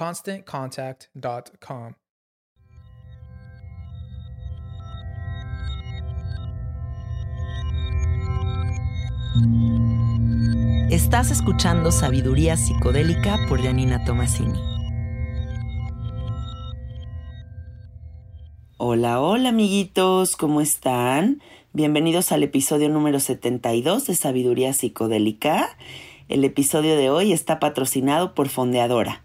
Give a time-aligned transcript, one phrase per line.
[0.00, 1.92] ConstantContact.com.
[10.90, 14.58] Estás escuchando Sabiduría Psicodélica por Janina Tomasini.
[18.78, 21.42] Hola, hola amiguitos, ¿cómo están?
[21.74, 25.76] Bienvenidos al episodio número 72 de Sabiduría Psicodélica.
[26.28, 29.24] El episodio de hoy está patrocinado por Fondeadora.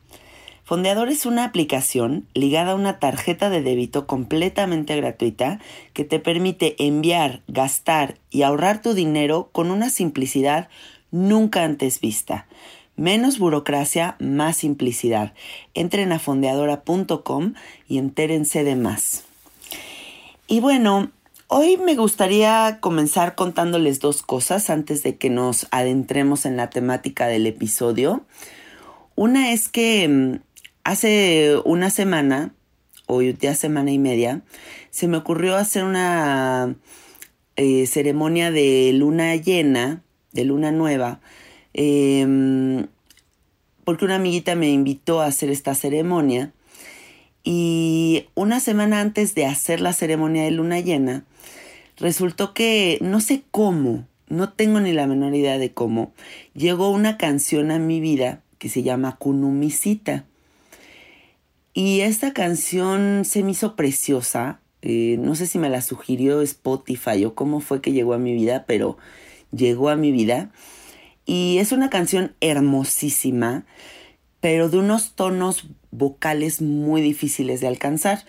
[0.65, 5.59] Fondeadora es una aplicación ligada a una tarjeta de débito completamente gratuita
[5.93, 10.67] que te permite enviar, gastar y ahorrar tu dinero con una simplicidad
[11.11, 12.47] nunca antes vista.
[12.95, 15.33] Menos burocracia, más simplicidad.
[15.75, 17.53] Entren a fondeadora.com
[17.87, 19.23] y entérense de más.
[20.47, 21.11] Y bueno,
[21.47, 27.27] Hoy me gustaría comenzar contándoles dos cosas antes de que nos adentremos en la temática
[27.27, 28.25] del episodio.
[29.13, 30.39] Una es que mm,
[30.85, 32.53] hace una semana,
[33.07, 34.43] o ya semana y media,
[34.91, 36.75] se me ocurrió hacer una
[37.57, 41.19] eh, ceremonia de luna llena, de luna nueva,
[41.73, 42.87] em,
[43.83, 46.53] porque una amiguita me invitó a hacer esta ceremonia.
[47.43, 51.25] Y una semana antes de hacer la ceremonia de luna llena,
[51.97, 56.13] resultó que no sé cómo, no tengo ni la menor idea de cómo,
[56.53, 60.25] llegó una canción a mi vida que se llama Kunumisita.
[61.77, 64.61] Y esta canción se me hizo preciosa.
[64.81, 68.33] Eh, no sé si me la sugirió Spotify o cómo fue que llegó a mi
[68.33, 68.97] vida, pero
[69.51, 70.51] llegó a mi vida.
[71.25, 73.65] Y es una canción hermosísima,
[74.39, 78.23] pero de unos tonos vocales muy difíciles de alcanzar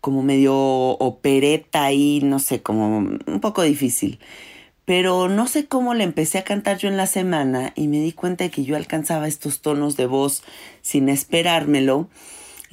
[0.00, 4.20] como medio opereta y no sé, como un poco difícil.
[4.84, 8.12] Pero no sé cómo le empecé a cantar yo en la semana y me di
[8.12, 10.44] cuenta de que yo alcanzaba estos tonos de voz
[10.82, 12.08] sin esperármelo.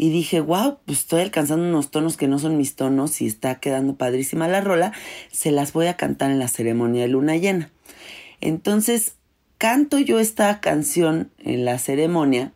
[0.01, 3.59] Y dije, wow, pues estoy alcanzando unos tonos que no son mis tonos y está
[3.59, 4.93] quedando padrísima la rola.
[5.29, 7.69] Se las voy a cantar en la ceremonia de luna llena.
[8.39, 9.15] Entonces,
[9.57, 12.53] canto yo esta canción en la ceremonia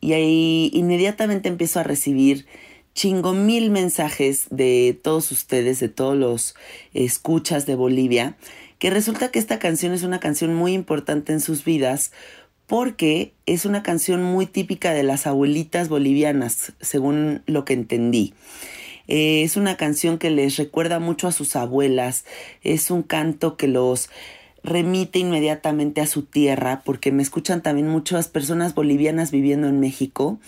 [0.00, 2.46] y ahí inmediatamente empiezo a recibir
[2.94, 6.54] chingo mil mensajes de todos ustedes, de todos los
[6.94, 8.38] escuchas de Bolivia,
[8.78, 12.10] que resulta que esta canción es una canción muy importante en sus vidas
[12.66, 18.34] porque es una canción muy típica de las abuelitas bolivianas, según lo que entendí.
[19.06, 22.24] Eh, es una canción que les recuerda mucho a sus abuelas,
[22.62, 24.08] es un canto que los
[24.62, 30.38] remite inmediatamente a su tierra, porque me escuchan también muchas personas bolivianas viviendo en México.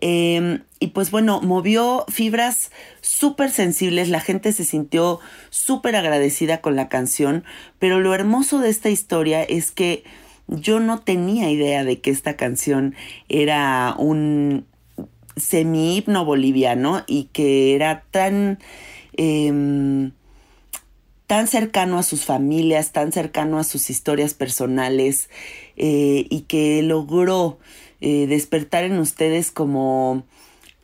[0.00, 2.70] Em, y pues bueno, movió fibras
[3.00, 5.18] súper sensibles, la gente se sintió
[5.50, 7.44] súper agradecida con la canción,
[7.78, 10.04] pero lo hermoso de esta historia es que
[10.48, 12.94] yo no tenía idea de que esta canción
[13.28, 14.66] era un
[15.36, 18.58] semi-himno boliviano y que era tan,
[19.12, 20.12] em,
[21.26, 25.28] tan cercano a sus familias, tan cercano a sus historias personales
[25.76, 27.58] eh, y que logró
[28.00, 30.24] eh, despertar en ustedes como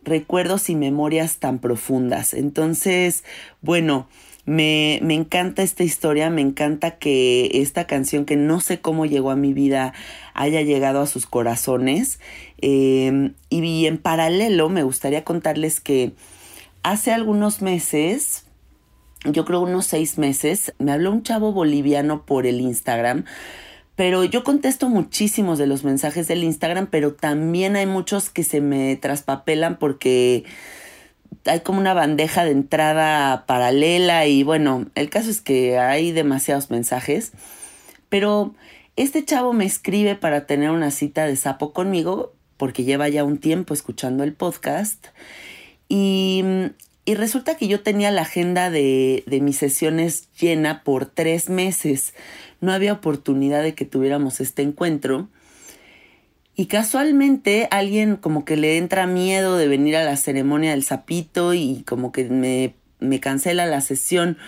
[0.03, 2.35] recuerdos y memorias tan profundas.
[2.35, 3.25] Entonces,
[3.63, 4.09] bueno,
[4.47, 9.31] me, me, encanta esta historia, me encanta que esta canción que no sé cómo llegó
[9.31, 9.95] a mi vida
[10.35, 12.21] haya llegado a sus corazones.
[12.59, 16.13] Em, y en paralelo me gustaría contarles que
[16.83, 18.45] hace algunos meses,
[19.25, 23.25] yo creo unos seis meses, me habló un chavo boliviano por el Instagram.
[23.97, 28.61] Pero yo contesto muchísimos de los mensajes del Instagram, pero también hay muchos que se
[28.61, 30.45] me traspapelan porque
[31.45, 36.71] hay como una bandeja de entrada paralela y bueno, el caso es que hay demasiados
[36.71, 37.33] mensajes,
[38.09, 38.55] pero
[38.97, 43.39] este chavo me escribe para tener una cita de sapo conmigo porque lleva ya un
[43.39, 45.07] tiempo escuchando el podcast
[45.89, 46.45] y,
[47.07, 52.15] resulta que yo tenía la agenda de, de mis sesiones llena por tres meses,
[52.61, 55.29] no había oportunidad de que tuviéramos este encuentro
[56.57, 61.55] y casualmente alguien como que le entra miedo de venir a la ceremonia del sapito
[61.55, 64.39] y como que me, me cancela la sesión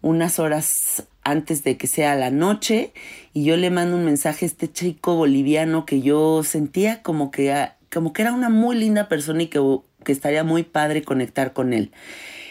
[0.00, 2.92] unas horas antes de que sea la noche
[3.32, 7.68] y yo le mando un mensaje a este chico boliviano que yo sentía como que,
[7.92, 9.60] como que era una muy linda persona y que,
[10.04, 11.92] que estaría muy padre conectar con él.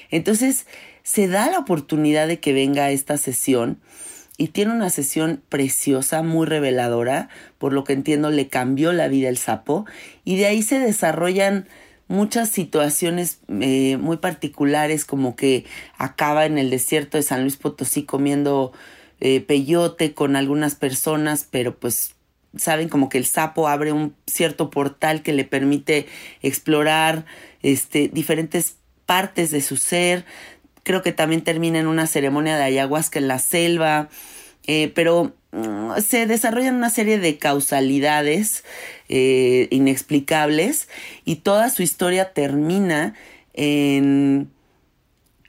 [0.09, 0.65] Entonces
[1.03, 3.79] se da la oportunidad de que venga a esta sesión
[4.41, 7.29] y tiene una sesión preciosa, muy reveladora,
[7.59, 9.85] por lo que entiendo le cambió la vida el sapo
[10.25, 11.67] y de ahí se desarrollan
[12.07, 15.65] muchas situaciones eh, muy particulares como que
[15.95, 18.73] acaba en el desierto de San Luis Potosí comiendo
[19.19, 22.15] eh, peyote con algunas personas, pero pues
[22.57, 26.07] saben como que el sapo abre un cierto portal que le permite
[26.41, 27.25] explorar
[27.61, 30.25] este diferentes partes de su ser.
[30.81, 34.09] Creo que también termina en una ceremonia de ayahuasca en la selva,
[34.67, 38.63] eh, pero mm, se desarrollan una serie de causalidades
[39.09, 40.87] eh, inexplicables
[41.25, 43.13] y toda su historia termina
[43.53, 44.49] en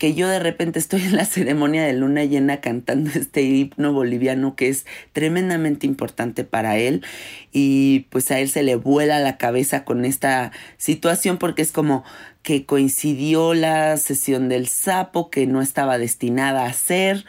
[0.02, 4.56] que yo de repente estoy en la ceremonia de luna llena cantando este himno boliviano
[4.56, 7.04] que es tremendamente importante para él
[7.52, 12.02] y pues a él se le vuela la cabeza con esta situación porque es como
[12.42, 17.24] que coincidió la sesión del sapo que no estaba destinada a ser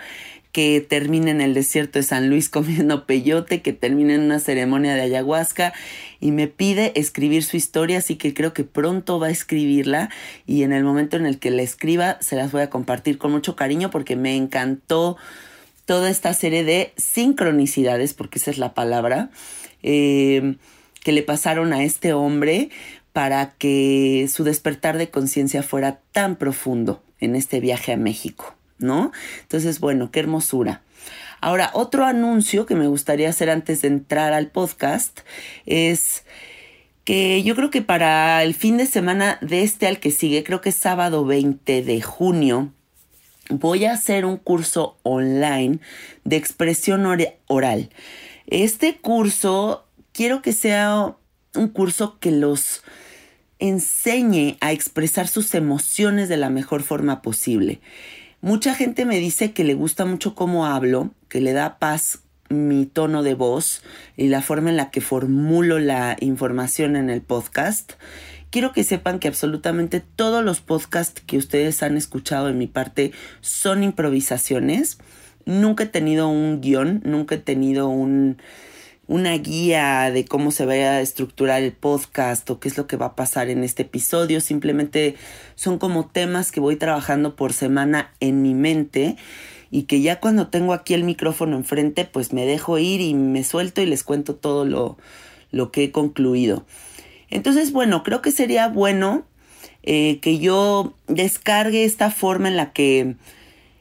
[0.54, 4.96] que termina en el desierto de San Luis comiendo peyote, que termina en una ceremonia
[4.96, 5.74] de ayahuasca
[6.22, 10.10] y me pide escribir su historia, así que creo que pronto va a escribirla
[10.46, 13.32] y en el momento en el que la escriba se las voy a compartir con
[13.32, 15.18] mucho cariño porque me encantó
[15.86, 19.32] toda esta serie de sincronicidades, porque esa es la palabra,
[19.82, 20.56] eh,
[21.04, 22.70] que le pasaron a este hombre
[23.12, 28.56] para que su despertar de conciencia fuera tan profundo en este viaje a México.
[28.84, 29.12] ¿No?
[29.42, 30.82] Entonces, bueno, qué hermosura.
[31.42, 35.22] Ahora, otro anuncio que me gustaría hacer antes de entrar al podcast
[35.66, 36.24] es
[37.04, 40.62] que yo creo que para el fin de semana de este al que sigue, creo
[40.62, 42.72] que es sábado 20 de junio,
[43.50, 45.80] voy a hacer un curso online
[46.24, 47.06] de expresión
[47.48, 47.90] oral.
[48.48, 51.16] Este curso quiero que sea
[51.56, 52.84] un curso que los
[53.60, 57.82] enseñe a expresar sus emociones de la mejor forma posible.
[58.44, 62.86] Mucha gente me dice que le gusta mucho cómo hablo, que le da paz mi
[62.86, 63.82] tono de voz
[64.18, 67.94] y la forma en la que formulo la información en el podcast.
[68.50, 73.14] Quiero que sepan que absolutamente todos los podcasts que ustedes han escuchado de mi parte
[73.40, 74.98] son improvisaciones.
[75.46, 78.40] Nunca he tenido un guion, nunca he tenido un,
[79.08, 82.98] una guía de cómo se va a estructurar el podcast o qué es lo que
[82.98, 84.40] va a pasar en este episodio.
[84.40, 85.16] Simplemente
[85.56, 89.18] son como temas que voy trabajando por semana en mi mente
[89.72, 93.44] y que ya cuando tengo aquí el micrófono enfrente, pues me dejo ir y me
[93.44, 94.98] suelto y les cuento todo lo,
[95.52, 96.66] lo que he concluido.
[97.30, 99.26] Entonces, bueno, creo que sería bueno
[99.82, 103.16] eh, que yo descargue esta forma en la que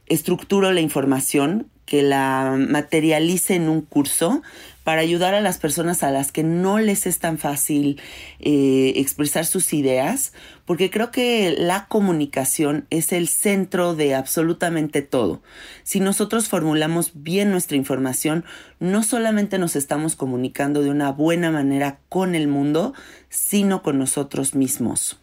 [0.07, 4.43] estructuro la información, que la materialice en un curso
[4.85, 8.01] para ayudar a las personas a las que no les es tan fácil
[8.41, 10.33] eh, expresar sus ideas,
[10.65, 15.43] porque creo que la comunicación es el centro de absolutamente todo.
[15.83, 18.45] Si nosotros formulamos bien nuestra información,
[18.81, 22.95] no solamente nos estamos comunicando de una buena manera con el mundo,
[23.29, 25.21] sino con nosotros mismos.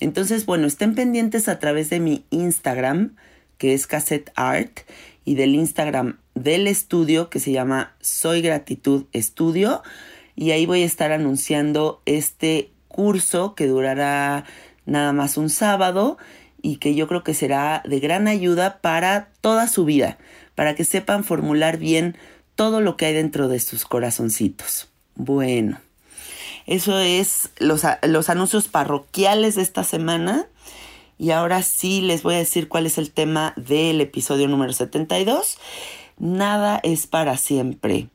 [0.00, 3.16] Entonces, bueno, estén pendientes a través de mi Instagram,
[3.58, 4.80] que es Cassette Art,
[5.24, 9.82] y del Instagram del estudio que se llama Soy Gratitud Estudio
[10.36, 14.44] y ahí voy a estar anunciando este curso que durará
[14.86, 16.18] nada más un sábado
[16.62, 20.18] y que yo creo que será de gran ayuda para toda su vida,
[20.54, 22.16] para que sepan formular bien
[22.54, 24.88] todo lo que hay dentro de sus corazoncitos.
[25.14, 25.78] Bueno,
[26.66, 30.46] eso es los, los anuncios parroquiales de esta semana.
[31.18, 35.58] Y ahora sí les voy a decir cuál es el tema del episodio número 72.
[36.18, 38.08] Nada es para siempre.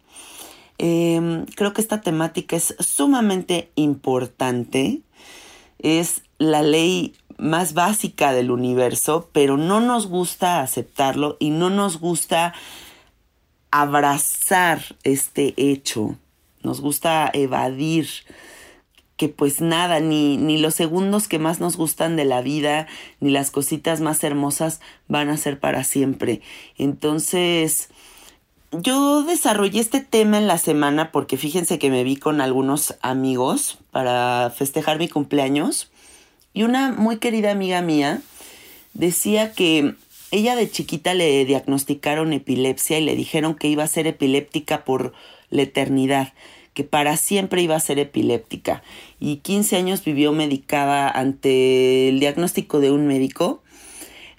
[0.77, 5.01] Em, creo que esta temática es sumamente importante.
[5.79, 11.99] Es la ley más básica del universo, pero no nos gusta aceptarlo y no nos
[11.99, 12.53] gusta
[13.71, 16.17] abrazar este hecho.
[16.63, 18.07] Nos gusta evadir
[19.19, 22.88] que pues nada, ni, ni los segundos que más nos gustan de la vida,
[23.19, 26.39] ni las cositas más hermosas van a ser para siempre.
[26.77, 27.89] Entonces,
[28.71, 33.79] yo desarrollé este tema en la semana porque fíjense que me vi con algunos amigos
[33.91, 35.91] para festejar mi cumpleaños
[36.53, 38.21] y una muy querida amiga mía
[38.93, 39.95] decía que
[40.31, 45.11] ella de chiquita le diagnosticaron epilepsia y le dijeron que iba a ser epiléptica por
[45.49, 46.31] la eternidad
[46.79, 48.83] que para siempre iba a ser epiléptica
[49.19, 53.62] y 15 años vivió medicada ante el diagnóstico de un médico.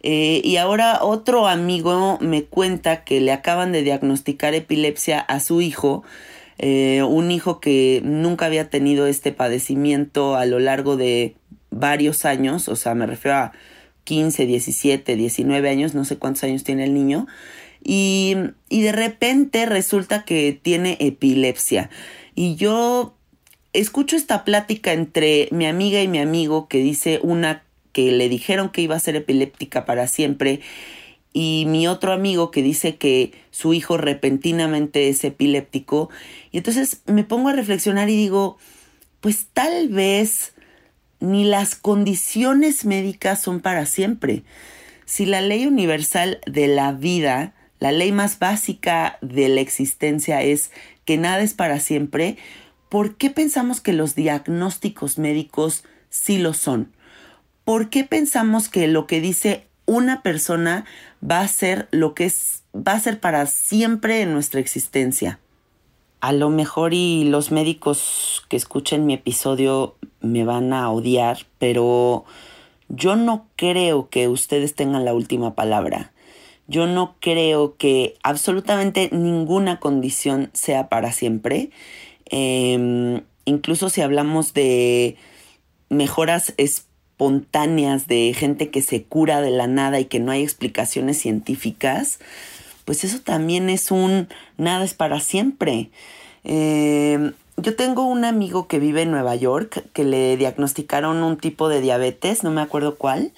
[0.03, 5.61] Eh, y ahora otro amigo me cuenta que le acaban de diagnosticar epilepsia a su
[5.61, 6.03] hijo,
[6.57, 11.35] eh, un hijo que nunca había tenido este padecimiento a lo largo de
[11.69, 13.53] varios años, o sea, me refiero a
[14.05, 17.27] 15, 17, 19 años, no sé cuántos años tiene el niño,
[17.85, 18.35] y,
[18.71, 21.91] y de repente resulta que tiene epilepsia.
[22.35, 23.15] Y yo
[23.73, 28.71] escucho esta plática entre mi amiga y mi amigo que dice una que le dijeron
[28.71, 30.61] que iba a ser epiléptica para siempre
[31.33, 36.11] y mi otro amigo que dice que su hijo repentinamente es epiléptico.
[36.51, 38.59] Y entonces me pongo a reflexionar y digo,
[39.21, 40.55] pues tal vez
[41.21, 44.43] ni las condiciones médicas son para siempre.
[45.05, 50.73] Si la ley universal de la vida, la ley más básica de la existencia es
[51.05, 52.37] que nada es para siempre,
[52.89, 56.93] ¿por qué pensamos que los diagnósticos médicos sí lo son?
[57.65, 60.85] ¿Por qué pensamos que lo que dice una persona
[61.29, 65.39] va a ser lo que es, va a ser para siempre en nuestra existencia?
[66.21, 72.25] A lo mejor y los médicos que escuchen mi episodio me van a odiar, pero
[72.89, 76.13] yo no creo que ustedes tengan la última palabra.
[76.71, 81.71] Yo no creo que absolutamente ninguna condición sea para siempre.
[82.27, 85.17] Em, incluso si hablamos de
[85.89, 91.19] mejoras espontáneas de gente que se cura de la nada y que no hay explicaciones
[91.19, 92.21] científicas,
[92.85, 95.91] pues eso también es un nada es para siempre.
[96.45, 101.69] Em, yo tengo un amigo que vive en Nueva York que le diagnosticaron un tipo
[101.69, 103.33] de diabetes, no me acuerdo cuál,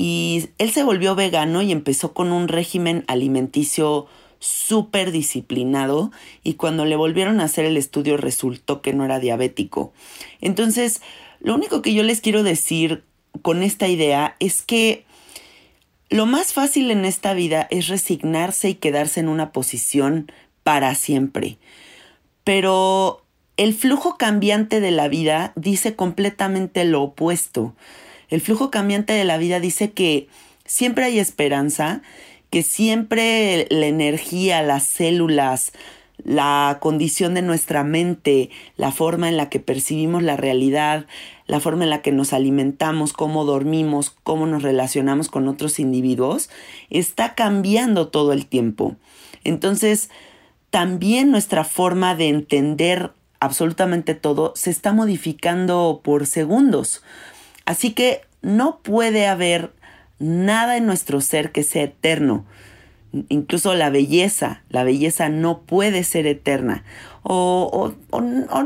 [0.00, 4.06] y él se volvió vegano y empezó con un régimen alimenticio
[4.38, 6.10] súper disciplinado
[6.42, 9.92] y cuando le volvieron a hacer el estudio resultó que no era diabético.
[10.40, 11.02] Entonces,
[11.40, 13.04] lo único que yo les quiero decir
[13.42, 15.04] con esta idea es que
[16.08, 21.58] lo más fácil en esta vida es resignarse y quedarse en una posición para siempre.
[22.42, 23.22] Pero
[23.58, 27.74] el flujo cambiante de la vida dice completamente lo opuesto.
[28.30, 30.28] El flujo cambiante de la vida dice que
[30.64, 32.02] siempre hay esperanza,
[32.48, 35.72] que siempre la energía, las células,
[36.24, 41.06] la condición de nuestra mente, la forma en la que percibimos la realidad,
[41.46, 46.50] la forma en la que nos alimentamos, cómo dormimos, cómo nos relacionamos con otros individuos,
[46.90, 48.96] está cambiando todo el tiempo.
[49.44, 50.10] Entonces,
[50.70, 57.02] también nuestra forma de entender absolutamente todo se está modificando por segundos.
[57.70, 59.70] Así que no puede haber
[60.18, 62.44] nada en nuestro ser que sea eterno.
[63.28, 66.82] Incluso la belleza, la belleza no puede ser eterna.
[67.22, 67.94] O,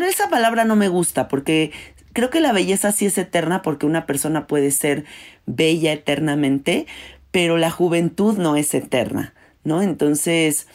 [0.09, 1.71] esa palabra no me gusta porque
[2.15, 5.05] creo que la belleza sí es eterna porque una persona puede ser
[5.45, 6.87] bella eternamente,
[7.31, 9.35] pero la juventud no es eterna,
[9.65, 9.83] ¿no?
[9.83, 10.67] Entonces,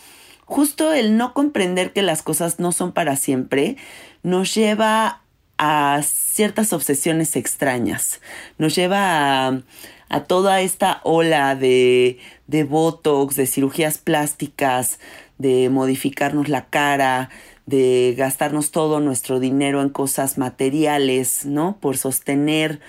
[0.46, 3.76] justo el no comprender que las cosas no son para siempre
[4.22, 5.24] nos lleva
[5.60, 8.22] a ciertas obsesiones extrañas,
[8.58, 9.62] nos lleva
[10.10, 15.00] a, toda esta ola de, de botox, de cirugías plásticas,
[15.38, 17.30] de modificarnos la cara,
[17.66, 21.78] de gastarnos todo nuestro dinero en cosas materiales, ¿no?
[21.82, 22.80] Por sostener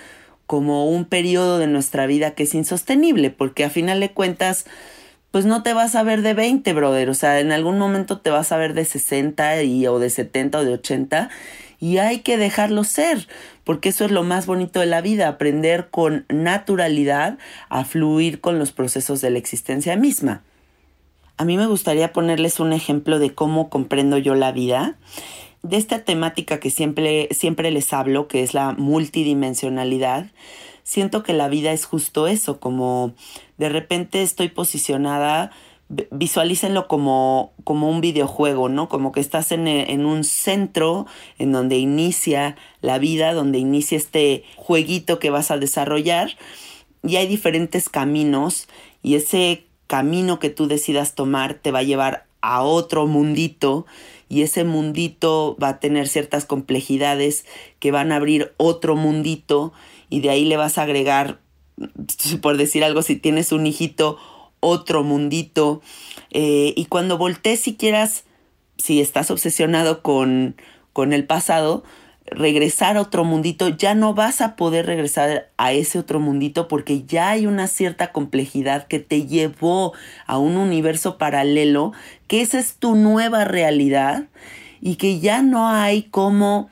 [0.46, 4.64] como un periodo de nuestra vida que es insostenible, porque a final de cuentas,
[5.32, 7.10] pues no te vas a ver de 20, brother.
[7.10, 10.58] O sea, en algún momento te vas a ver de 60 y, o de 70
[10.58, 11.30] o de 80
[11.80, 13.26] y hay que dejarlo ser,
[13.64, 17.38] porque eso es lo más bonito de la vida, aprender con naturalidad
[17.70, 20.42] a fluir con los procesos de la existencia misma.
[21.38, 24.98] A mí me gustaría ponerles un ejemplo de cómo comprendo yo la vida,
[25.62, 30.26] de esta temática que siempre, siempre les hablo, que es la multidimensionalidad.
[30.82, 33.14] Siento que la vida es justo eso, como
[33.56, 35.50] de repente estoy posicionada
[36.10, 38.88] visualícenlo como, como un videojuego, ¿no?
[38.88, 41.06] Como que estás en, en, un centro
[41.38, 46.36] en donde inicia la vida, donde inicia este jueguito que vas a desarrollar
[47.02, 48.68] y hay diferentes caminos
[49.02, 53.86] y ese camino que tú decidas tomar te va a llevar a otro mundito
[54.28, 57.44] y ese mundito va a tener ciertas complejidades
[57.80, 59.72] que van a abrir otro mundito
[60.08, 61.40] y de ahí le vas a agregar,
[62.40, 64.18] por decir algo, si tienes un hijito,
[64.60, 65.82] otro mundito.
[66.30, 68.24] Eh, y cuando voltees si quieras,
[68.78, 70.56] si estás obsesionado con,
[70.92, 71.82] con el pasado,
[72.30, 77.02] regresar a otro mundito, ya no vas a poder regresar a ese otro mundito porque
[77.04, 79.92] ya hay una cierta complejidad que te llevó
[80.26, 81.92] a un universo paralelo,
[82.28, 84.28] que esa es tu nueva realidad
[84.80, 86.70] y que ya no hay cómo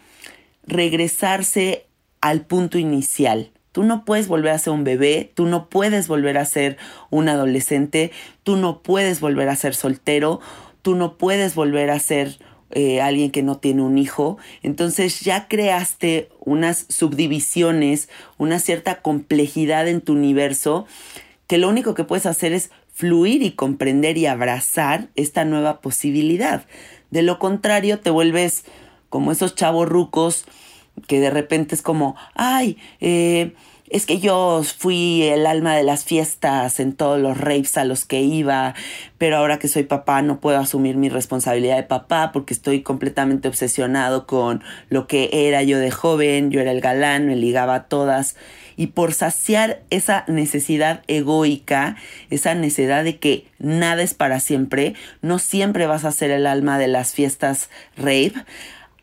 [0.66, 1.86] regresarse
[2.20, 3.50] al punto inicial.
[3.72, 6.78] Tú no puedes volver a ser un bebé, tú no puedes volver a ser
[7.10, 8.10] un adolescente,
[8.42, 10.40] tú no puedes volver a ser soltero,
[10.82, 12.38] tú no puedes volver a ser
[12.70, 14.38] eh, alguien que no tiene un hijo.
[14.62, 20.86] Entonces ya creaste unas subdivisiones, una cierta complejidad en tu universo,
[21.46, 26.66] que lo único que puedes hacer es fluir y comprender y abrazar esta nueva posibilidad.
[27.10, 28.64] De lo contrario, te vuelves
[29.08, 30.44] como esos chavos rucos
[31.06, 33.52] que de repente es como, ay, eh,
[33.90, 38.04] es que yo fui el alma de las fiestas en todos los raves a los
[38.04, 38.74] que iba,
[39.16, 43.48] pero ahora que soy papá no puedo asumir mi responsabilidad de papá porque estoy completamente
[43.48, 47.84] obsesionado con lo que era yo de joven, yo era el galán, me ligaba a
[47.84, 48.36] todas.
[48.76, 51.96] Y por saciar esa necesidad egoica,
[52.30, 56.78] esa necesidad de que nada es para siempre, no siempre vas a ser el alma
[56.78, 58.34] de las fiestas rave,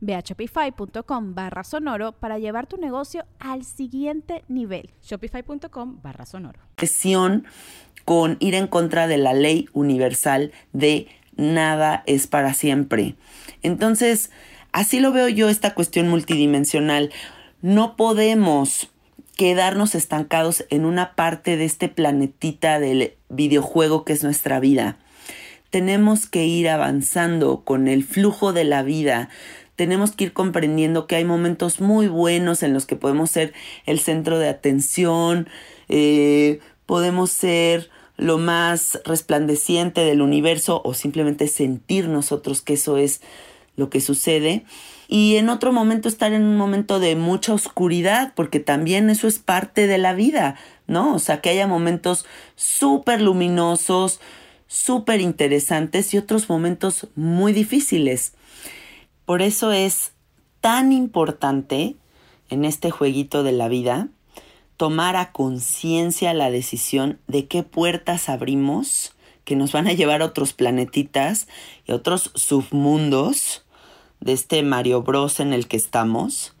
[0.00, 4.90] Ve a shopify.com barra sonoro para llevar tu negocio al siguiente nivel.
[5.02, 6.60] Shopify.com barra sonoro.
[8.04, 13.14] Con ir en contra de la ley universal de nada es para siempre.
[13.62, 14.30] Entonces,
[14.72, 17.10] así lo veo yo esta cuestión multidimensional.
[17.62, 18.90] No podemos
[19.36, 24.98] quedarnos estancados en una parte de este planetita del videojuego que es nuestra vida
[25.70, 29.28] tenemos que ir avanzando con el flujo de la vida.
[29.76, 33.54] Tenemos que ir comprendiendo que hay momentos muy buenos en los que podemos ser
[33.86, 35.48] el centro de atención,
[35.88, 43.22] eh, podemos ser lo más resplandeciente del universo o simplemente sentir nosotros que eso es
[43.76, 44.64] lo que sucede.
[45.08, 49.38] Y en otro momento estar en un momento de mucha oscuridad, porque también eso es
[49.38, 50.56] parte de la vida,
[50.86, 51.14] ¿no?
[51.14, 54.20] O sea, que haya momentos súper luminosos,
[54.70, 58.34] súper interesantes y otros momentos muy difíciles.
[59.24, 60.12] Por eso es
[60.60, 61.96] tan importante
[62.50, 64.10] en este jueguito de la vida
[64.76, 69.12] tomar a conciencia la decisión de qué puertas abrimos
[69.44, 71.48] que nos van a llevar a otros planetitas
[71.84, 73.66] y otros submundos
[74.20, 76.54] de este Mario Bros en el que estamos.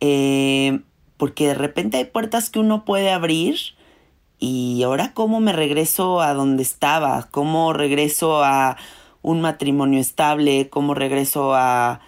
[0.00, 0.80] Eh,
[1.16, 3.77] porque de repente hay puertas que uno puede abrir
[4.38, 8.76] y ahora cómo me regreso a donde estaba, cómo regreso a
[9.22, 12.00] un matrimonio estable, cómo regreso a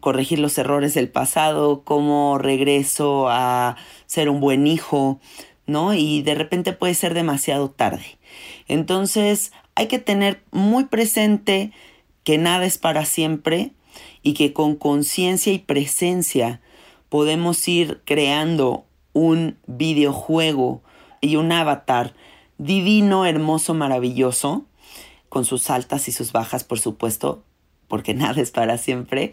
[0.00, 5.20] corregir los errores del pasado, cómo regreso a ser un buen hijo,
[5.66, 5.94] ¿no?
[5.94, 8.18] Y de repente puede ser demasiado tarde.
[8.68, 11.72] Entonces hay que tener muy presente
[12.22, 13.72] que nada es para siempre
[14.22, 16.60] y que con conciencia y presencia
[17.08, 20.82] podemos ir creando un videojuego
[21.24, 22.14] y un avatar
[22.58, 24.64] divino, hermoso, maravilloso,
[25.28, 27.42] con sus altas y sus bajas, por supuesto,
[27.88, 29.32] porque nada es para siempre,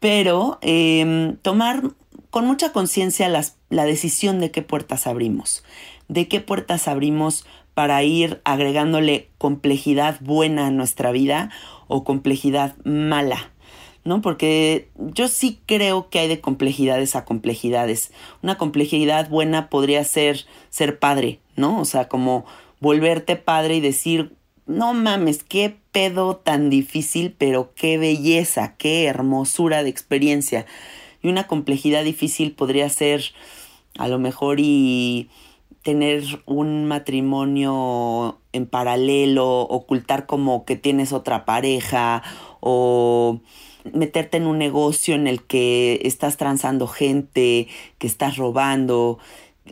[0.00, 1.90] pero em, tomar
[2.30, 5.64] con mucha conciencia la decisión de qué puertas abrimos,
[6.08, 11.50] de qué puertas abrimos para ir agregándole complejidad buena a nuestra vida
[11.86, 13.52] o complejidad mala.
[14.04, 14.22] ¿No?
[14.22, 18.12] Porque yo sí creo que hay de complejidades a complejidades.
[18.42, 21.80] Una complejidad buena podría ser ser padre, ¿no?
[21.80, 22.44] O sea, como
[22.80, 24.34] volverte padre y decir,
[24.66, 30.66] no mames, qué pedo tan difícil, pero qué belleza, qué hermosura de experiencia.
[31.22, 33.24] Y una complejidad difícil podría ser
[33.98, 35.30] a lo mejor y
[35.82, 42.22] tener un matrimonio en paralelo, ocultar como que tienes otra pareja
[42.60, 43.40] o
[43.92, 49.18] meterte en un negocio en el que estás transando gente, que estás robando,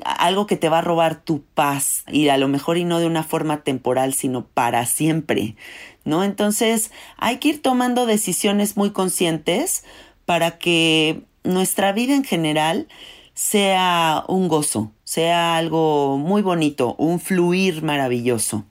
[0.04, 3.06] algo que te va a robar tu paz y a lo mejor y no de
[3.06, 5.56] una forma temporal, sino para siempre,
[6.04, 6.24] ¿no?
[6.24, 9.84] Entonces hay que ir tomando decisiones muy conscientes
[10.24, 12.88] para que nuestra vida en general
[13.34, 18.64] sea un gozo, sea algo muy bonito, un fluir maravilloso.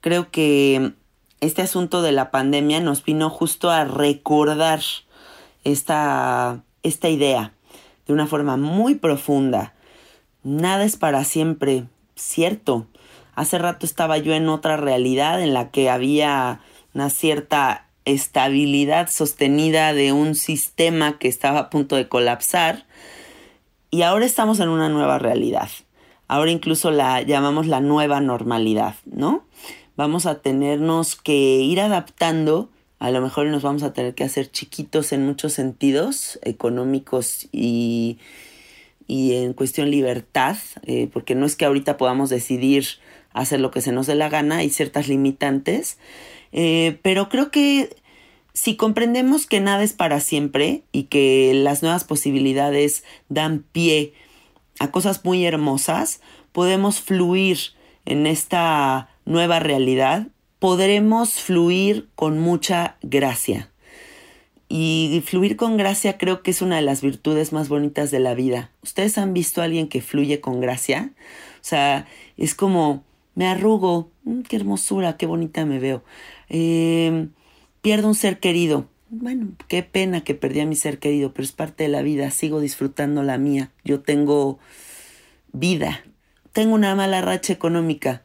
[0.00, 0.92] Creo que
[1.40, 4.80] este asunto de la pandemia nos vino justo a recordar
[5.64, 7.52] esta, esta idea
[8.06, 9.74] de una forma muy profunda.
[10.42, 11.84] Nada es para siempre,
[12.16, 12.86] cierto.
[13.34, 16.60] Hace rato estaba yo en otra realidad en la que había
[16.94, 22.86] una cierta estabilidad sostenida de un sistema que estaba a punto de colapsar
[23.90, 25.68] y ahora estamos en una nueva realidad.
[26.26, 29.44] Ahora incluso la llamamos la nueva normalidad, ¿no?
[29.98, 34.48] Vamos a tenernos que ir adaptando, a lo mejor nos vamos a tener que hacer
[34.48, 38.18] chiquitos en muchos sentidos, económicos y,
[39.08, 40.56] y en cuestión libertad,
[40.86, 42.86] eh, porque no es que ahorita podamos decidir
[43.32, 45.98] hacer lo que se nos dé la gana, hay ciertas limitantes,
[46.52, 47.90] eh, pero creo que
[48.52, 54.12] si comprendemos que nada es para siempre y que las nuevas posibilidades dan pie
[54.78, 56.20] a cosas muy hermosas,
[56.52, 57.58] podemos fluir
[58.04, 63.70] en esta nueva realidad, podremos fluir con mucha gracia.
[64.70, 68.34] Y fluir con gracia creo que es una de las virtudes más bonitas de la
[68.34, 68.70] vida.
[68.82, 71.12] ¿Ustedes han visto a alguien que fluye con gracia?
[71.60, 72.06] O sea,
[72.38, 76.02] es como, me arrugo, mm, qué hermosura, qué bonita me veo.
[76.48, 77.30] Em,
[77.82, 78.88] pierdo un ser querido.
[79.10, 82.30] Bueno, qué pena que perdí a mi ser querido, pero es parte de la vida,
[82.30, 83.72] sigo disfrutando la mía.
[83.84, 84.58] Yo tengo
[85.52, 86.02] vida.
[86.52, 88.22] Tengo una mala racha económica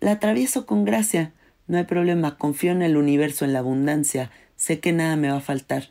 [0.00, 1.32] la atravieso con gracia.
[1.66, 5.38] No hay problema, confío en el universo, en la abundancia, sé que nada me va
[5.38, 5.88] a faltar.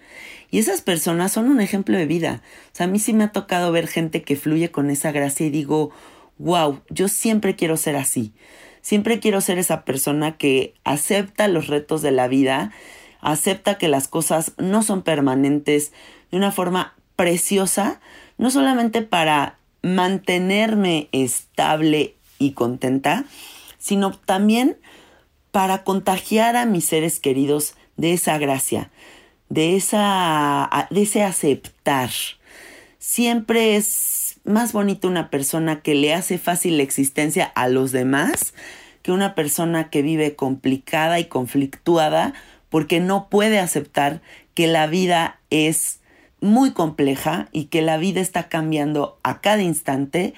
[0.52, 2.42] Y esas personas son un ejemplo de vida.
[2.74, 5.46] O sea, a mí sí me ha tocado ver gente que fluye con esa gracia
[5.46, 5.92] y digo,
[6.38, 8.34] wow, yo siempre quiero ser así.
[8.82, 12.72] Siempre quiero ser esa persona que acepta los retos de la vida,
[13.22, 15.92] acepta que las cosas no son permanentes
[16.32, 18.00] de una forma preciosa,
[18.38, 23.26] no solamente para mantenerme estable y contenta,
[23.88, 24.78] sino también
[25.52, 28.92] para contagiar a mis seres queridos de esa gracia,
[29.48, 32.10] de, esa, de ese aceptar.
[33.00, 38.54] Siempre es más bonito una persona que le hace fácil la existencia a los demás
[39.04, 42.34] que una persona que vive complicada y conflictuada
[42.68, 44.22] porque no puede aceptar
[44.54, 46.02] que la vida es
[46.42, 50.34] muy compleja y que la vida está cambiando a cada instante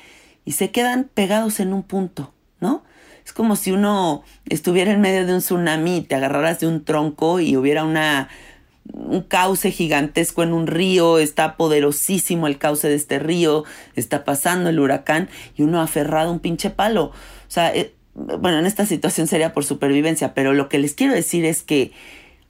[0.46, 2.84] y se quedan pegados en un punto, ¿no?
[3.30, 7.40] Es como si uno estuviera en medio de un tsunami te agarraras de un tronco
[7.40, 8.28] y hubiera una
[8.92, 13.66] un cauce gigantesco en un río, está poderosísimo el cauce de este río,
[13.96, 17.04] está pasando el huracán y uno aferrado a un pinche palo.
[17.04, 17.14] O
[17.50, 21.46] sea, eh, bueno, en esta situación sería por supervivencia, pero lo que les quiero decir
[21.46, 21.92] es que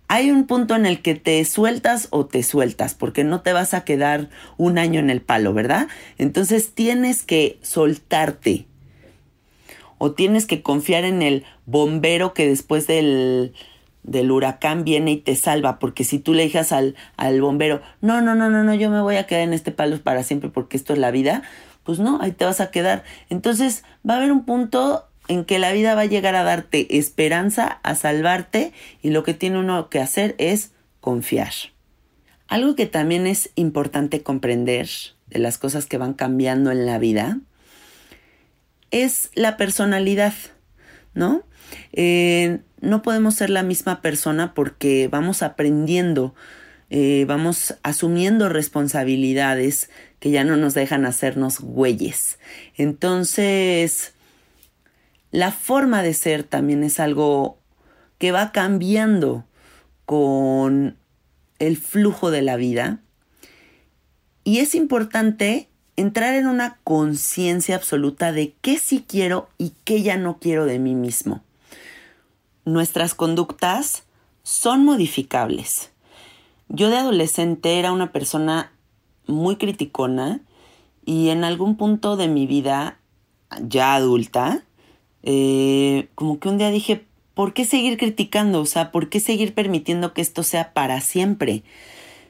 [0.08, 3.74] hay un punto en el que te sueltas o te sueltas, porque no te vas
[3.74, 5.90] a quedar un año en el palo, ¿verdad?
[6.18, 8.66] Entonces tienes que soltarte,
[10.00, 13.54] o tienes que confiar en el bombero que después del,
[14.02, 18.22] del huracán viene y te salva, porque si tú le dices al, al bombero, no,
[18.22, 20.78] no, no, no, no, yo me voy a quedar en este palo para siempre porque
[20.78, 21.44] esto es la vida,
[21.84, 23.04] pues no, ahí te vas a quedar.
[23.30, 26.98] Entonces va a haber un punto en que la vida va a llegar a darte
[26.98, 31.54] esperanza, a salvarte, y lo que tiene uno que hacer es confiar.
[32.48, 34.90] Algo que también es importante comprender
[35.28, 37.40] de las cosas que van cambiando en la vida
[38.92, 40.34] es la personalidad,
[41.14, 41.44] ¿no?
[41.94, 46.34] Eh, no podemos ser la misma persona porque vamos aprendiendo
[46.92, 52.40] eh, vamos asumiendo responsabilidades que ya no nos dejan hacernos güeyes.
[52.76, 54.14] Entonces,
[55.32, 57.60] la forma de ser también es algo
[58.18, 59.46] que va cambiando
[60.06, 60.98] con
[61.60, 63.00] el flujo de la vida.
[64.44, 65.69] Y es importante
[66.00, 70.80] entrar en una conciencia absoluta de qué sí quiero y qué ya no quiero de
[70.80, 71.42] mí mismo.
[72.64, 74.04] Nuestras conductas
[74.44, 75.92] son modificables.
[76.70, 78.72] Yo de adolescente era una persona
[79.28, 80.40] muy criticona
[81.06, 82.98] y en algún punto de mi vida,
[83.62, 84.64] ya adulta,
[85.24, 88.62] eh, como que un día dije, ¿por qué seguir criticando?
[88.62, 91.64] O sea, ¿por qué seguir permitiendo que esto sea para siempre?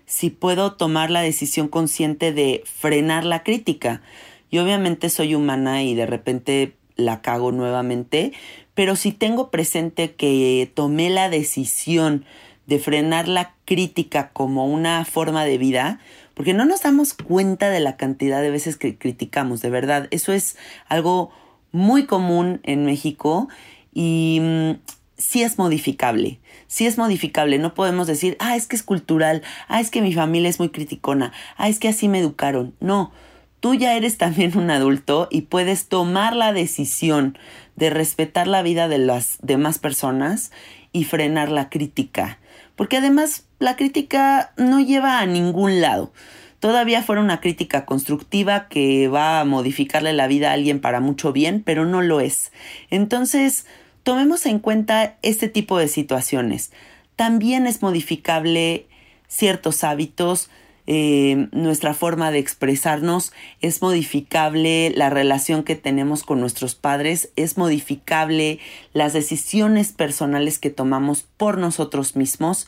[0.10, 4.02] Si puedo tomar la decisión consciente de frenar la crítica.
[4.50, 8.34] Y obviamente soy humana y de repente la cago nuevamente,
[8.74, 12.26] pero si tengo presente que tomé la decisión
[12.66, 16.00] de frenar la crítica como una forma de vida,
[16.34, 20.08] porque no nos damos cuenta de la cantidad de veces que criticamos, de verdad.
[20.10, 21.30] Eso es algo
[21.72, 23.48] muy común en México
[23.94, 24.72] y mm,
[25.20, 27.60] sí es modificable, sí es modificable.
[27.60, 30.70] No podemos decir, ah, es que es cultural, ah, es que mi familia es muy
[30.70, 32.74] criticona, ah, es que así me educaron.
[32.80, 33.12] No,
[33.60, 37.38] tú ya eres también un adulto y puedes tomar la decisión
[37.76, 40.52] de respetar la vida de las demás personas
[40.92, 42.40] y frenar la crítica.
[42.76, 46.12] Porque además la crítica no lleva a ningún lado.
[46.60, 51.32] Todavía fuera una crítica constructiva que va a modificarle la vida a alguien para mucho
[51.32, 52.52] bien, pero no lo es.
[52.90, 53.66] Entonces,
[54.10, 56.72] tomemos en cuenta este tipo de situaciones.
[57.16, 58.88] También es modificable
[59.28, 60.50] ciertos hábitos,
[60.88, 67.56] eh, nuestra forma de expresarnos, es modificable la relación que tenemos con nuestros padres, es
[67.56, 68.58] modificable
[68.94, 72.68] las decisiones personales que tomamos por nosotros mismos,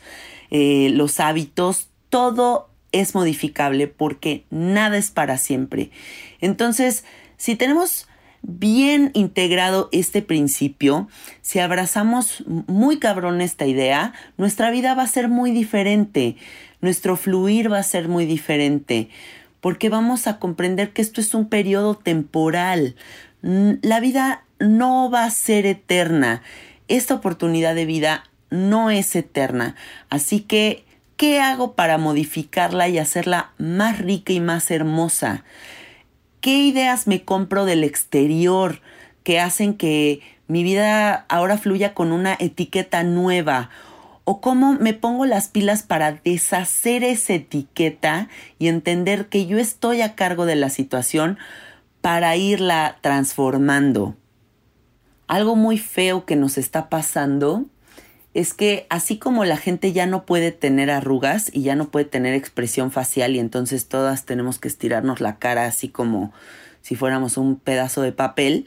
[0.52, 5.90] eh, los hábitos, todo es modificable porque nada es para siempre.
[6.40, 7.02] Entonces,
[7.36, 8.06] si tenemos
[8.42, 11.08] bien integrado este principio,
[11.40, 16.36] si abrazamos muy cabrón esta idea, nuestra vida va a ser muy diferente
[16.82, 19.08] nuestro fluir va a ser muy diferente,
[19.62, 22.96] porque vamos a comprender que esto es un periodo temporal.
[23.40, 26.42] La vida no va a ser eterna.
[26.88, 29.76] Esta oportunidad de vida no es eterna.
[30.10, 30.84] Así que,
[31.16, 35.44] ¿qué hago para modificarla y hacerla más rica y más hermosa?
[36.42, 38.80] ¿Qué ideas me compro del exterior
[39.22, 43.70] que hacen que mi vida ahora fluya con una etiqueta nueva
[44.24, 48.28] o cómo me pongo las pilas para deshacer esa etiqueta
[48.58, 51.38] y entender que yo estoy a cargo de la situación
[52.00, 54.16] para irla transformando.
[55.28, 57.66] Algo muy feo que nos está pasando
[58.34, 62.06] es que así como la gente ya no puede tener arrugas y ya no puede
[62.06, 66.32] tener expresión facial y entonces todas tenemos que estirarnos la cara así como
[66.80, 68.66] si fuéramos un pedazo de papel,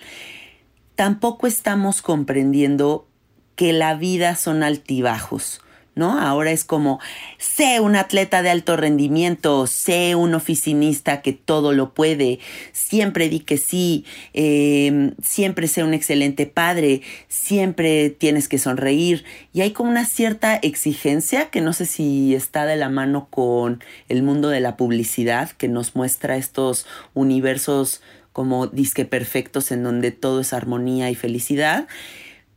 [0.96, 3.08] tampoco estamos comprendiendo
[3.56, 5.62] que la vida son altibajos.
[5.96, 6.20] ¿No?
[6.20, 7.00] Ahora es como,
[7.38, 12.40] sé un atleta de alto rendimiento, sé un oficinista que todo lo puede,
[12.74, 14.04] siempre di que sí,
[14.34, 19.24] em, siempre sé un excelente padre, siempre tienes que sonreír.
[19.54, 23.82] Y hay como una cierta exigencia que no sé si está de la mano con
[24.10, 28.02] el mundo de la publicidad, que nos muestra estos universos
[28.36, 31.88] como disque perfectos en donde todo es armonía y felicidad.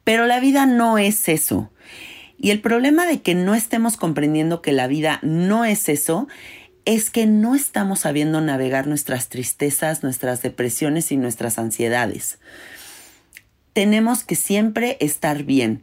[0.02, 1.70] Pero la vida no es eso.
[2.38, 6.28] Y el problema de que no estemos comprendiendo que la vida no es eso
[6.84, 12.38] es que no estamos sabiendo navegar nuestras tristezas, nuestras depresiones y nuestras ansiedades.
[13.74, 15.82] Tenemos que siempre estar bien.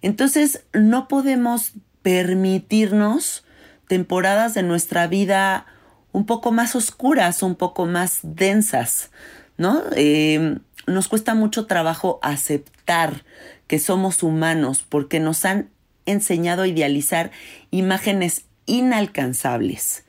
[0.00, 3.44] Entonces no podemos permitirnos
[3.88, 5.66] temporadas de nuestra vida
[6.12, 9.10] un poco más oscuras, un poco más densas,
[9.58, 9.82] ¿no?
[9.94, 13.24] Eh, nos cuesta mucho trabajo aceptar
[13.66, 15.68] que somos humanos porque nos han
[16.06, 17.30] enseñado a idealizar
[17.70, 20.04] imágenes inalcanzables.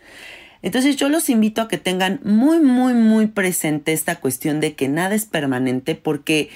[0.61, 4.87] Entonces yo los invito a que tengan muy, muy, muy presente esta cuestión de que
[4.87, 6.49] nada es permanente porque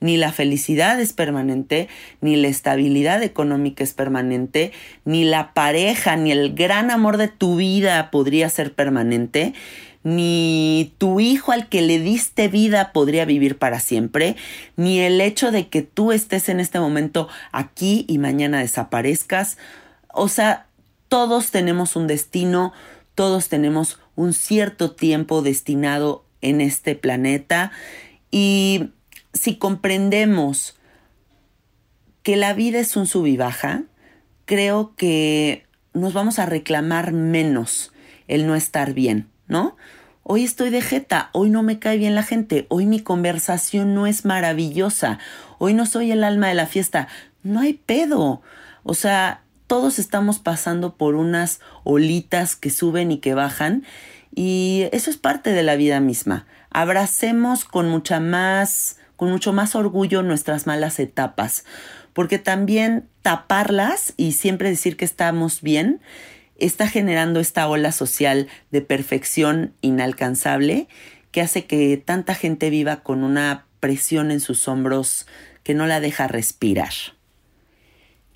[0.00, 1.88] ni la felicidad es permanente,
[2.20, 4.70] ni la estabilidad económica es permanente,
[5.04, 9.54] ni la pareja, ni el gran amor de tu vida podría ser permanente
[10.02, 14.36] ni tu hijo al que le diste vida podría vivir para siempre,
[14.76, 19.58] ni el hecho de que tú estés en este momento aquí y mañana desaparezcas.
[20.12, 20.66] O sea,
[21.08, 22.72] todos tenemos un destino,
[23.14, 27.72] todos tenemos un cierto tiempo destinado en este planeta
[28.30, 28.90] y
[29.32, 30.76] si comprendemos
[32.22, 33.84] que la vida es un sub baja,
[34.44, 37.92] creo que nos vamos a reclamar menos
[38.28, 39.76] el no estar bien, ¿no?
[40.22, 44.06] Hoy estoy de jeta, hoy no me cae bien la gente, hoy mi conversación no
[44.06, 45.18] es maravillosa,
[45.58, 47.08] hoy no soy el alma de la fiesta.
[47.42, 48.42] No hay pedo.
[48.82, 53.84] O sea, todos estamos pasando por unas olitas que suben y que bajan
[54.34, 56.46] y eso es parte de la vida misma.
[56.70, 61.64] Abracemos con mucha más, con mucho más orgullo nuestras malas etapas,
[62.12, 66.00] porque también taparlas y siempre decir que estamos bien
[66.58, 70.88] está generando esta ola social de perfección inalcanzable
[71.30, 75.26] que hace que tanta gente viva con una presión en sus hombros
[75.62, 76.92] que no la deja respirar.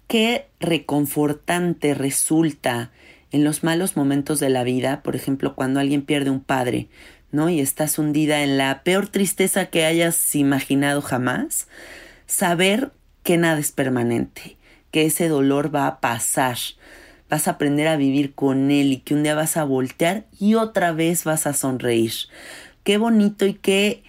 [0.07, 2.93] Qué reconfortante resulta
[3.31, 6.89] en los malos momentos de la vida, por ejemplo, cuando alguien pierde un padre,
[7.31, 7.49] ¿no?
[7.49, 11.67] Y estás hundida en la peor tristeza que hayas imaginado jamás,
[12.27, 14.59] saber que nada es permanente,
[14.91, 16.59] que ese dolor va a pasar,
[17.33, 20.55] vas a aprender a vivir con él y que un día vas a voltear y
[20.55, 22.12] otra vez vas a sonreír.
[22.85, 24.03] Qué bonito y qué,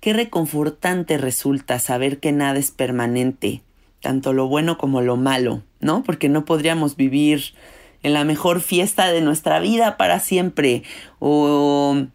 [0.00, 3.60] qué reconfortante resulta saber que nada es permanente,
[4.00, 6.02] tanto lo bueno como lo malo, ¿no?
[6.02, 7.52] Porque no podríamos vivir
[8.02, 10.82] en la mejor fiesta de nuestra vida para siempre
[11.18, 12.06] o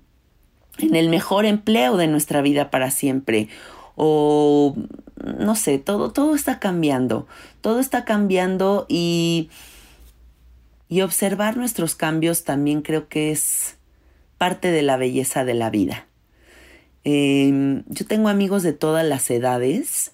[0.79, 3.47] en el mejor empleo de nuestra vida para siempre
[3.95, 4.75] o
[5.37, 7.27] no sé, todo todo está cambiando,
[7.61, 9.49] todo está cambiando y
[10.95, 13.75] y observar nuestros cambios también creo que es
[14.37, 16.07] parte de la belleza de la vida.
[17.03, 20.13] Em, yo tengo amigos de todas las edades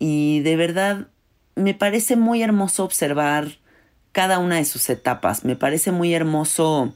[0.00, 1.06] y de verdad
[1.54, 3.58] me parece muy hermoso observar
[4.10, 5.44] cada una de sus etapas.
[5.44, 6.92] Me parece muy hermoso.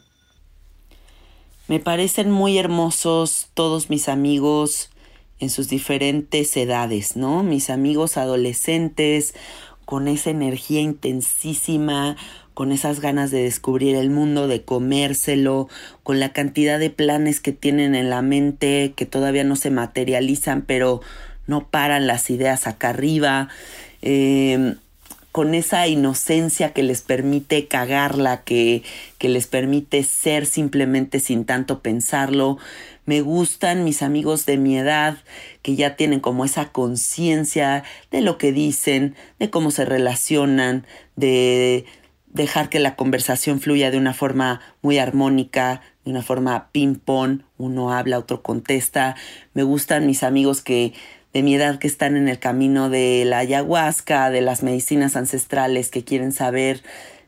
[1.69, 4.91] Me parecen muy hermosos todos mis amigos
[5.39, 7.45] en sus diferentes edades, ¿no?
[7.45, 9.37] Mis amigos adolescentes
[9.85, 12.17] con esa energía intensísima,
[12.55, 15.69] con esas ganas de descubrir el mundo, de comérselo,
[16.05, 20.63] con la cantidad de planes que tienen en la mente que todavía no se materializan,
[20.63, 21.01] pero
[21.47, 23.49] no paran las ideas acá arriba,
[24.03, 24.77] em,
[25.33, 28.85] con esa inocencia que les permite cagarla, que,
[29.19, 32.59] que les permite ser simplemente sin tanto pensarlo.
[33.05, 35.19] Me gustan mis amigos de mi edad
[35.63, 40.87] que ya tienen como esa conciencia de lo que dicen, de cómo se relacionan,
[41.17, 41.85] de
[42.35, 47.93] dejar que la conversación fluya de una forma muy armónica, de una forma ping-pong, uno
[47.93, 49.17] habla, otro contesta.
[49.55, 50.93] Me gustan mis amigos que
[51.33, 55.91] de mi edad que están en el camino de la ayahuasca, de las medicinas ancestrales,
[55.91, 56.83] que quieren saber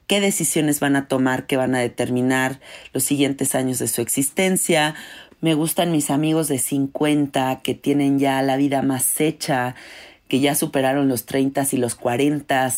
[0.09, 2.61] qué decisiones van a tomar, qué van a determinar
[2.93, 4.95] los siguientes años de su existencia.
[5.41, 9.77] Me gustan mis amigos de 50 que tienen ya la vida más hecha,
[10.29, 12.73] que ya superaron los 30 y los 40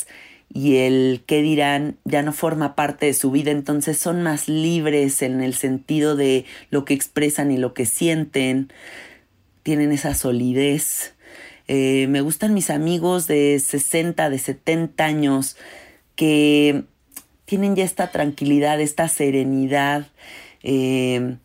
[0.52, 5.22] y el qué dirán ya no forma parte de su vida, entonces son más libres
[5.22, 8.72] en el sentido de lo que expresan y lo que sienten,
[9.62, 11.14] tienen esa solidez.
[11.68, 15.56] Eh, me gustan mis amigos de 60, de 70 años
[16.16, 16.84] que
[17.44, 20.06] tienen ya esta tranquilidad, esta serenidad,
[20.62, 21.36] eh,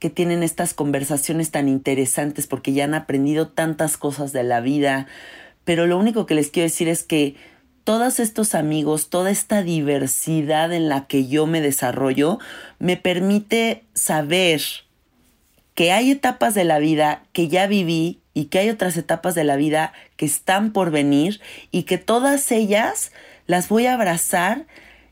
[0.00, 5.06] que tienen estas conversaciones tan interesantes porque ya han aprendido tantas cosas de la vida.
[5.64, 7.36] Pero lo único que les quiero decir es que
[7.84, 12.38] todos estos amigos, toda esta diversidad en la que yo me desarrollo,
[12.78, 14.62] me permite saber
[15.74, 19.44] que hay etapas de la vida que ya viví y que hay otras etapas de
[19.44, 23.12] la vida que están por venir y que todas ellas
[23.46, 24.66] las voy a abrazar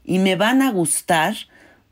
[0.04, 1.34] y me van a gustar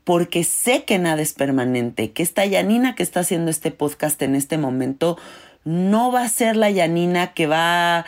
[0.03, 4.35] porque sé que nada es permanente, que esta Yanina que está haciendo este podcast en
[4.35, 5.17] este momento
[5.63, 8.05] no va a ser la Yanina que va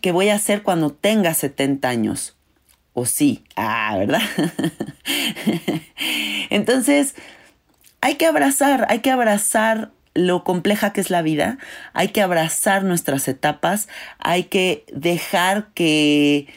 [0.00, 2.36] ¿Qué voy a hacer cuando tenga 70 años.
[2.94, 4.20] O sí, ah, ¿verdad?
[6.50, 7.14] Entonces,
[8.02, 11.56] hay que abrazar, hay que abrazar lo compleja que es la vida,
[11.94, 16.48] hay que abrazar nuestras etapas, hay que dejar que,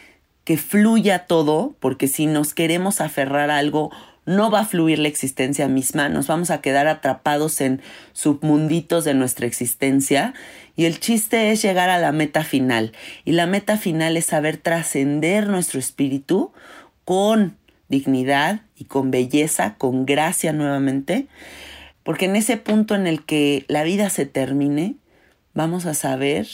[0.44, 3.92] que fluya todo, porque si nos queremos aferrar a algo,
[4.26, 7.82] no va a fluir la existencia misma, nos vamos a quedar atrapados en
[8.14, 10.34] submunditos de nuestra existencia
[10.76, 12.92] y el chiste es llegar a la meta final.
[13.24, 16.52] Y la meta final es saber trascender nuestro espíritu
[17.06, 17.56] con
[17.88, 21.28] dignidad y con belleza, con gracia nuevamente.
[22.04, 24.96] Porque en ese punto en el que la vida se termine,
[25.54, 26.48] vamos a saber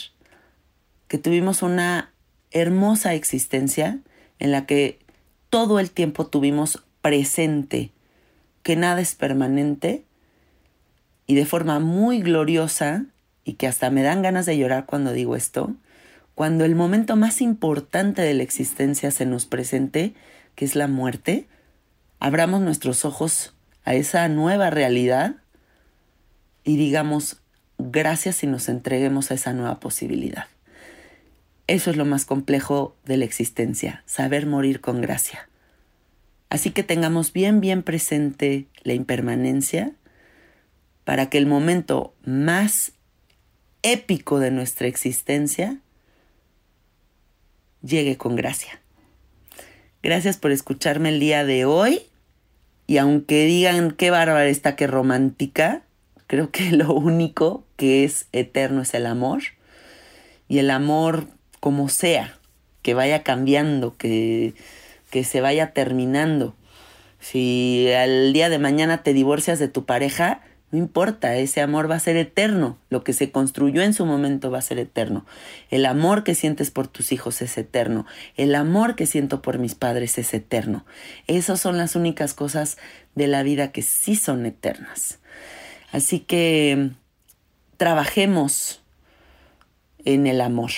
[1.08, 2.12] que tuvimos una
[2.52, 3.98] hermosa existencia
[4.38, 4.98] en la que
[5.50, 7.90] todo el tiempo tuvimos presente
[8.62, 10.04] que nada es permanente
[11.26, 13.06] y de forma muy gloriosa
[13.44, 15.74] y que hasta me dan ganas de llorar cuando digo esto,
[16.34, 20.14] cuando el momento más importante de la existencia se nos presente,
[20.54, 21.46] que es la muerte,
[22.20, 25.36] abramos nuestros ojos a esa nueva realidad
[26.64, 27.40] y digamos
[27.78, 30.46] gracias y nos entreguemos a esa nueva posibilidad.
[31.66, 35.48] Eso es lo más complejo de la existencia, saber morir con gracia.
[36.52, 39.92] Así que tengamos bien, bien presente la impermanencia
[41.04, 42.92] para que el momento más
[43.80, 45.78] épico de nuestra existencia
[47.80, 48.82] llegue con gracia.
[50.02, 52.02] Gracias por escucharme el día de hoy.
[52.86, 55.84] Y aunque digan qué bárbara está, qué romántica,
[56.26, 59.40] creo que lo único que es eterno es el amor.
[60.48, 61.28] Y el amor
[61.60, 62.38] como sea,
[62.82, 64.52] que vaya cambiando, que,
[65.12, 66.56] que se vaya terminando.
[67.20, 70.40] Si al día de mañana te divorcias de tu pareja,
[70.72, 72.78] no importa, ese amor va a ser eterno.
[72.88, 75.26] Lo que se construyó en su momento va a ser eterno.
[75.70, 78.06] El amor que sientes por tus hijos es eterno.
[78.38, 80.86] El amor que siento por mis padres es eterno.
[81.26, 82.78] Esas son las únicas cosas
[83.14, 85.18] de la vida que sí son eternas.
[85.92, 86.88] Así que
[87.76, 88.82] trabajemos
[90.06, 90.70] en el amor,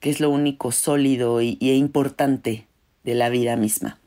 [0.00, 2.66] que es lo único sólido y, e importante
[3.04, 3.98] de la vida misma.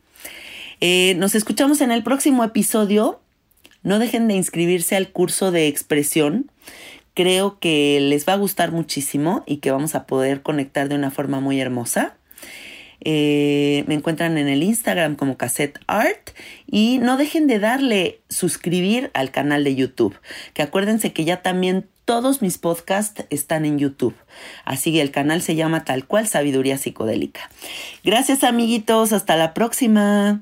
[0.80, 3.20] Eh, nos escuchamos en el próximo episodio
[3.82, 6.50] no dejen de inscribirse al curso de expresión.
[7.14, 11.10] Creo que les va a gustar muchísimo y que vamos a poder conectar de una
[11.10, 12.16] forma muy hermosa.
[13.00, 16.30] Eh, me encuentran en el Instagram como Cassette Art
[16.66, 20.18] y no dejen de darle suscribir al canal de YouTube,
[20.52, 24.16] que acuérdense que ya también todos mis podcasts están en YouTube.
[24.64, 27.50] Así que el canal se llama tal cual Sabiduría Psicodélica.
[28.02, 30.40] Gracias amiguitos, hasta la próxima.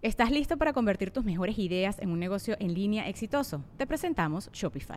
[0.00, 3.62] ¿Estás listo para convertir tus mejores ideas en un negocio en línea exitoso?
[3.76, 4.96] Te presentamos Shopify.